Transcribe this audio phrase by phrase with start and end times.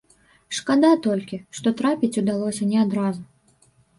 [0.59, 3.21] Шкада толькі, што трапіць удалося не адразу.